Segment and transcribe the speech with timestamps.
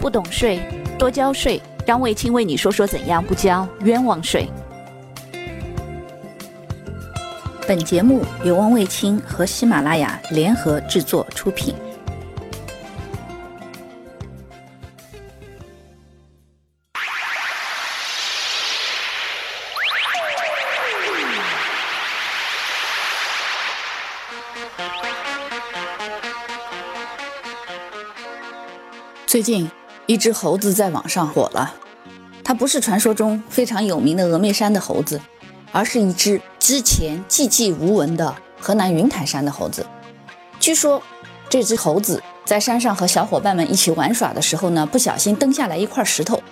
[0.00, 0.58] 不懂税，
[0.98, 1.60] 多交税。
[1.86, 4.48] 张卫青为你说说怎样不交冤枉税。
[7.68, 11.74] 本节目由汪卫青和喜马拉雅联合制作出品。
[29.26, 29.70] 最近，
[30.10, 31.72] 一只猴子在网上火了。
[32.42, 35.20] 它不是传说中非常有名的峨眉山的猴子，
[35.70, 39.86] 而是一只之前寂寂无闻的河南云台山的猴子。
[40.58, 41.00] 据说，
[41.48, 46.42] 这只猴子在山上和小伙伴们一起玩耍的时候呢，不小心蹬下来一块石头。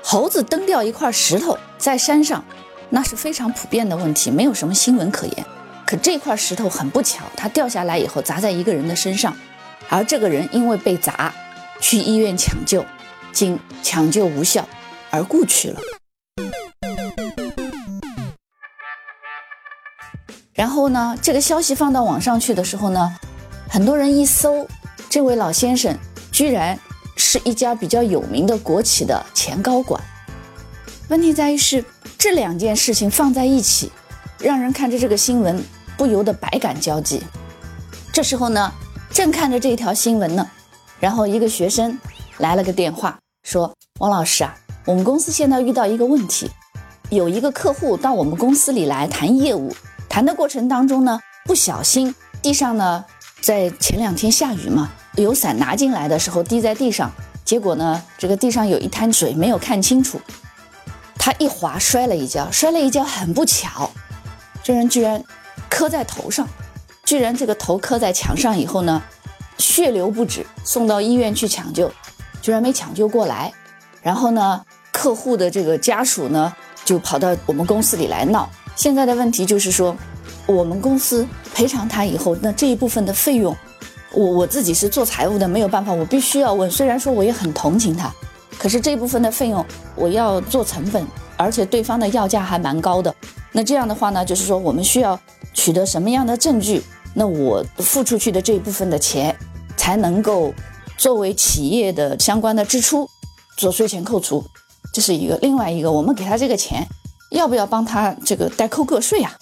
[0.00, 2.44] 猴子蹬掉一块石头在山上，
[2.90, 5.44] 那是非常普遍的问题，没有什么新闻可言。
[5.84, 9.36] 可这块石头很不巧，它掉下来以后砸在一个人的身上，
[9.88, 11.34] 而这个人因为被砸。
[11.80, 12.84] 去医院抢救，
[13.32, 14.68] 经抢救无效
[15.10, 15.80] 而故去了。
[20.52, 23.16] 然后呢，这个消息放到网上去的时候呢，
[23.68, 24.68] 很多人一搜，
[25.08, 25.96] 这位老先生
[26.30, 26.78] 居然
[27.16, 29.98] 是一家比较有名的国企的前高管。
[31.08, 31.82] 问题在于是
[32.18, 33.90] 这两件事情放在一起，
[34.38, 35.64] 让人看着这个新闻
[35.96, 37.22] 不由得百感交集。
[38.12, 38.70] 这时候呢，
[39.10, 40.50] 正看着这条新闻呢。
[41.00, 41.98] 然后一个学生
[42.36, 46.50] 来了个电话，说：“王老师啊，我们公司现在遇到一个问题，
[47.08, 49.74] 有一个客户到我们公司里来谈业务，
[50.10, 53.02] 谈的过程当中呢，不小心地上呢，
[53.40, 57.10] 在前两天下雨嘛，有伞拿进来的时候滴在地上，
[57.46, 60.20] 结果呢，这个地上有一滩水没有看清楚，
[61.16, 63.90] 他一滑摔了一跤，摔了一跤很不巧，
[64.62, 65.24] 这人居然
[65.70, 66.46] 磕在头上，
[67.04, 69.02] 居然这个头磕在墙上以后呢。”
[69.60, 71.88] 血流不止，送到医院去抢救，
[72.42, 73.52] 居然没抢救过来。
[74.02, 76.52] 然后呢，客户的这个家属呢，
[76.84, 78.48] 就跑到我们公司里来闹。
[78.74, 79.94] 现在的问题就是说，
[80.46, 83.54] 我们公司赔偿他以后，那这一部分的费用，
[84.12, 86.70] 我我自己是做财务的，没有办法，我必须要问。
[86.70, 88.10] 虽然说我也很同情他，
[88.58, 91.06] 可是这部分的费用我要做成本，
[91.36, 93.14] 而且对方的要价还蛮高的。
[93.52, 95.20] 那这样的话呢，就是说我们需要
[95.52, 96.82] 取得什么样的证据？
[97.12, 99.36] 那我付出去的这一部分的钱。
[99.80, 100.52] 才能够
[100.98, 103.08] 作为企业的相关的支出
[103.56, 104.44] 做税前扣除，
[104.92, 105.38] 这是一个。
[105.40, 106.86] 另外一个，我们给他这个钱，
[107.30, 109.32] 要不要帮他这个代扣个税啊？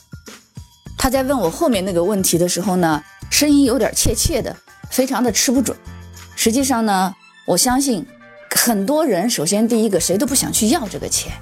[0.97, 4.55] 他在问我后面那个问题的时候呢，声音有点怯怯的，
[4.89, 5.77] 非常的吃不准。
[6.37, 7.13] 实际上呢，
[7.45, 8.07] 我相信
[8.55, 11.33] 很多人，首先第一个谁都不想去要这个钱，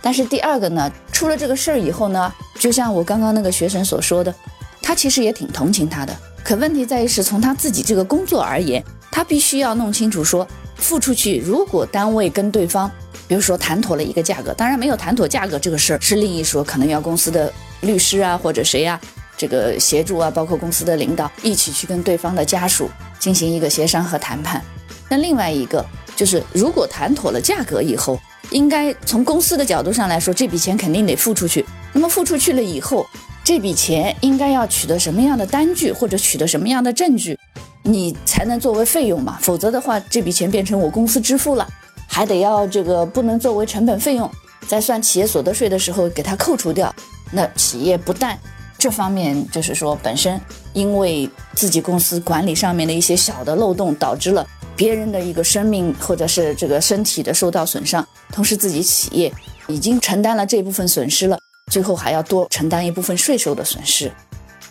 [0.00, 4.32] 但是第二个呢，出了这个事儿以后呢，就像我刚刚那个学生所说的，
[4.80, 6.16] 他其实也挺同情他的。
[6.44, 10.46] 可问题在于，是从他自己这个工作而言，他必须要弄清楚说，
[10.76, 12.88] 付出去，如果单位跟对方，
[13.26, 17.50] 比如说谈妥了一个价格，当然没有谈妥价格这个事儿是另一说，可能要公司的
[17.80, 19.00] 律师啊或者谁呀，
[19.38, 24.62] 这个协助啊，包括公司的领导一起去跟对方的家属进行一个协商和谈判。
[25.08, 25.82] 那另外一个
[26.14, 31.64] 就是，如果谈妥了价格以后，应该从公司的角度上来说，这笔钱肯定得付出去。
[31.94, 33.06] 那么付出去了以后。
[33.44, 37.38] 这笔钱应该要取得什么样的单据，或者取得什么样的证据，
[37.82, 39.38] 你才能作为费用嘛？
[39.42, 41.68] 否则的话，这笔钱变成我公司支付了，
[42.08, 44.28] 还得要这个不能作为成本费用，
[44.66, 46.92] 在算企业所得税的时候给它扣除掉。
[47.30, 48.38] 那企业不但
[48.78, 50.40] 这方面就是说本身
[50.72, 59.30] 因为自己公司管理上面的一些小的漏洞，导致了别人的一个生命或者是这个身体的受到损伤，同时自己企业
[59.68, 61.38] 已经承担了这部分损失了。
[61.70, 64.12] 最后还要多承担一部分税收的损失，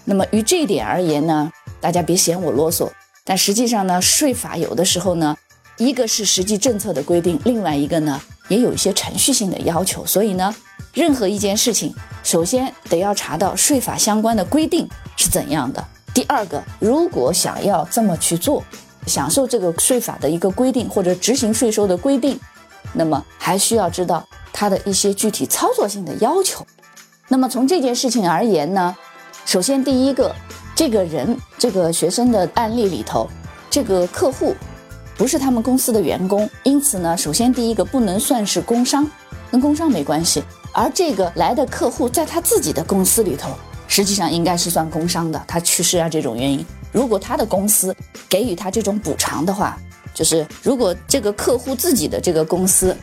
[0.06, 2.90] 那么于这一点而言呢，大家别嫌我啰嗦，
[3.26, 5.36] 但实际上呢，税法有的时候呢，
[5.78, 10.06] 一个是实际政策的规定，另外一个呢，也有一些程序性的要求。
[10.06, 10.54] 所以呢，
[10.94, 11.94] 任何一件事情，
[12.24, 14.88] 首先得要查到税法相关的规定
[15.18, 15.84] 是怎样的。
[16.14, 18.64] 第二个，如果想要这么去做，
[19.08, 22.39] 享受这个税法的一个规定或者执行税收的规定，
[22.94, 26.66] 那么还需要知道它的一些具体操作性的要求。
[27.30, 28.96] 那么从这件事情而言呢，
[29.46, 30.36] 首先第一个，
[30.75, 33.30] 这个人这个学生的案例里头，
[33.70, 34.54] 这个客户
[35.18, 39.10] 不是他们公司的员工，因此呢，首先第一个不能算是工伤，
[39.50, 40.44] 跟工伤没关系。
[40.74, 43.52] 而这个来的客户在他自己的公司里头，
[43.88, 46.64] 实际上应该是算工伤的，他去世啊这种原因。
[46.92, 47.96] 如果他的公司
[48.28, 49.78] 给予他这种补偿的话，
[50.14, 52.96] 就是如果这个客户自己的这个公司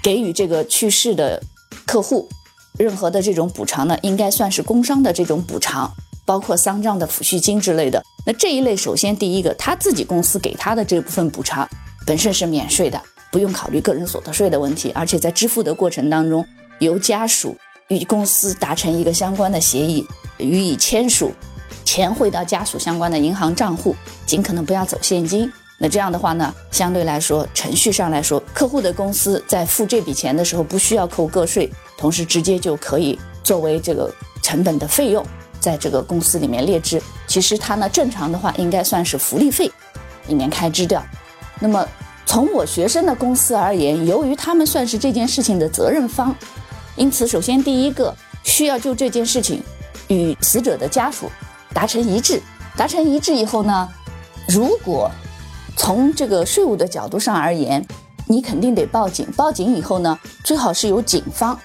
[0.00, 1.42] 给予这个去世的
[1.84, 2.28] 客户。
[2.76, 5.88] 任何的这种补偿呢，应该算是工伤的这种补偿，
[6.24, 8.02] 包括丧葬的抚恤金之类的。
[8.26, 11.68] 那这一类，首先第一个，他自己公司给他的这部分补偿，
[12.04, 13.00] 本身是免税的，
[13.30, 16.44] 不用考虑个人所得税的问题，而且在支付的过程当中，
[16.80, 17.56] 由家属
[17.88, 20.04] 与公司达成一个相关的协议，
[20.38, 21.30] 予以签署，
[21.84, 23.94] 钱汇到家属相关的银行账户，
[24.26, 25.48] 尽可能不要走现金。
[25.78, 34.10] 那这样的话呢，相对来说，程序上来说，客户的公司在付这笔钱的时候，不需要扣个税，同时直接就可以作为这个
[34.40, 35.24] 成本的费用，
[35.58, 37.02] 在这个公司里面列支。
[37.26, 39.70] 其实它呢，正常的话应该算是福利费
[40.28, 41.04] 里面开支掉。
[41.58, 41.86] 那么
[42.24, 46.34] 从我学生的公司而言，由于他们算是这件事情的责任方，
[46.96, 49.62] 因此首先第一个需要就这件事情
[50.08, 51.28] 与死者的家属
[51.74, 52.40] 达成一致。
[52.76, 53.88] 达成一致以后呢，
[54.48, 55.10] 如果
[55.76, 57.84] 从这个税务的角度上而言，
[58.26, 59.26] 你肯定得报警。
[59.36, 61.58] 报警以后呢，最好是由警方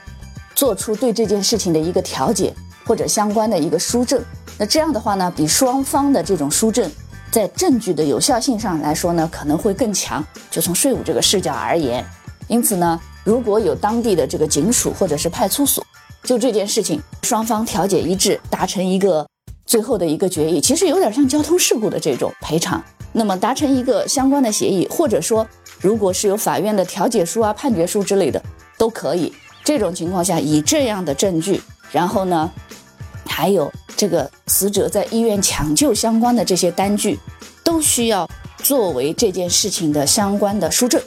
[0.55, 2.53] 做出对这件事情的一个调解
[2.85, 4.21] 或者相关的一个书证。
[4.57, 6.91] 那这样的话呢，比双方的这种书证
[7.31, 10.25] 在证据的有效性上来说呢，可能会更强。
[10.51, 12.05] 就从税务这个视角而言，
[12.47, 15.85] 因此呢，如果有当地的这个警署或者是派出所，
[16.23, 19.25] 就这件事情双方调解一致，达成一个
[19.65, 22.83] 最后的一个决议，其实有点像交通事故的这种赔偿。
[23.11, 25.47] 那么达成一个相关的协议，或者说，
[25.81, 28.41] 如果是有法院的调解书啊、判决书之类的，
[28.77, 29.33] 都可以。
[29.63, 31.61] 这种情况下，以这样的证据，
[31.91, 32.49] 然后呢，
[33.25, 37.19] 还有这个死者在医院抢救相关的这些单据，
[37.63, 38.29] 都需要
[38.63, 41.01] 作为这件事情的相关的书证，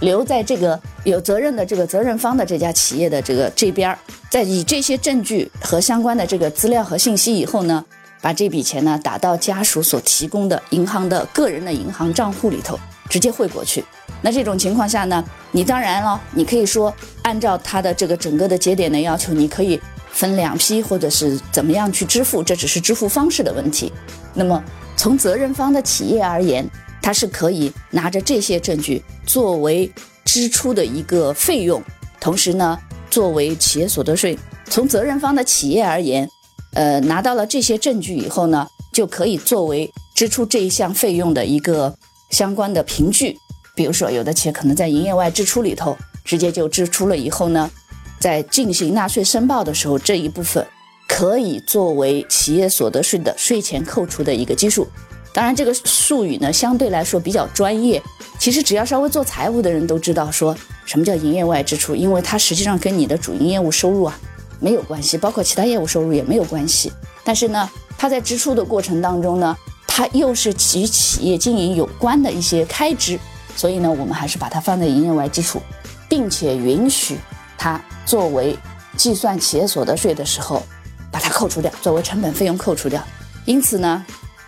[0.00, 3.98] 留在这个有责任的这个责任方的这家企业的这个这边儿。
[4.30, 7.84] 在以这些证据和相关的这个资料和信息以后呢。
[8.22, 12.78] 把这笔钱呢打到家属所提供的银行的个人的银行账户里头，
[13.10, 13.84] 直接汇过去。
[14.22, 19.80] 那这种情况下呢，你当然了，你可以说按照他的这个整个的节点的要求，你可以
[20.12, 23.92] 分两批或者是怎么样去支付，这只是支付方式的问题。
[24.32, 24.62] 那么
[24.96, 26.64] 从责任方的企业而言，
[27.02, 29.92] 他是可以拿着这些证据作为
[30.24, 31.82] 支出的一个费用，
[32.20, 32.78] 同时呢，
[33.10, 34.38] 作为企业所得税。
[34.70, 36.30] 从责任方的企业而言。
[36.74, 41.94] 呃，拿到了这些证据以后呢，就可以作为支出这一项费用的一个
[42.30, 43.36] 相关的凭据。
[43.74, 47.70] 比如说，有的企业可能在营业外支出里头直接就支出了以后呢，
[48.18, 50.66] 在进行纳税申报的时候，这一部分
[51.08, 54.86] 可以作为企业所得税的税前扣除的一个基数。
[55.34, 58.02] 当然，这个术语呢相对来说比较专业，
[58.38, 60.54] 其实只要稍微做财务的人都知道说
[60.84, 64.18] 什么叫营业外支出，因为它实际上跟你的主营业务收入啊。
[64.62, 66.92] 没有关系，包括其他业务收入也没有关系。
[67.24, 67.68] 但是呢，
[67.98, 69.56] 它在支出的过程当中呢，
[69.88, 73.18] 它又是与企业经营有关的一些开支，
[73.56, 75.60] 所以呢，我们还是把它放在营业外支出，
[76.08, 77.18] 并且允许
[77.58, 78.56] 它作为
[78.96, 80.62] 计算企业所得税的时候
[81.10, 83.02] 把它扣除掉，作为成本费用扣除掉。
[83.44, 84.06] 因此呢，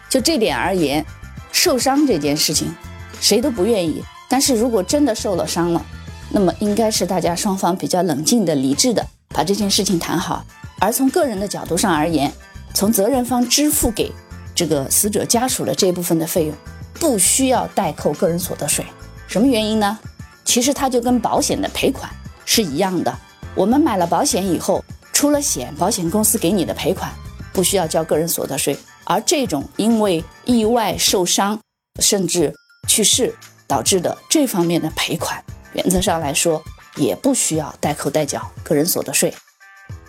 [0.08, 1.04] 就这点而言，
[1.50, 2.72] 受伤这件事情
[3.20, 4.04] 谁都不愿意。
[4.28, 5.84] 但是如果真的受了伤了，
[6.30, 9.06] 那么应该是大家双方比较冷静的、理智的。
[9.34, 10.46] 把这件事情谈好，
[10.78, 12.32] 而从个人的角度上而言，
[12.72, 14.10] 从责任方支付给
[14.54, 16.54] 这个死者家属的这部分的费用，
[16.94, 18.86] 不需要代扣个人所得税。
[19.26, 19.98] 什么原因呢？
[20.44, 22.08] 其实它就跟保险的赔款
[22.46, 23.12] 是一样的。
[23.56, 27.10] 我们买了保险以后，出了险，保险公司给你的赔款
[27.52, 28.78] 不需要交个人所得税。
[29.04, 31.58] 而这种因为意外受伤
[32.00, 32.54] 甚至
[32.88, 33.34] 去世
[33.66, 36.62] 导致的这方面的赔款，原则上来说。
[36.96, 39.34] 也不需要代扣代缴个人所得税。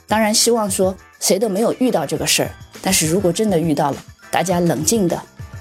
[0.07, 2.51] 当然，希望说谁都没有遇到这个事儿。
[2.81, 3.97] 但是如果真的遇到了，
[4.29, 5.19] 大家冷静的、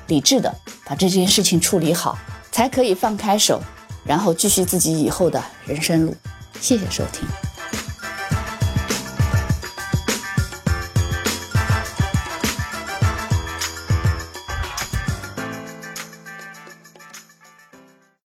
[0.08, 0.54] 理智的
[0.84, 2.18] 把这件事情处理好，
[2.52, 3.62] 才可以放开手，
[4.04, 6.14] 然后继续自己以后的人生路。
[6.60, 7.26] 谢谢收听。